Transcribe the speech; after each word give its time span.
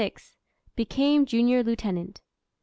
Became 0.75 1.25
junior 1.27 1.61
lieutenant. 1.61 2.21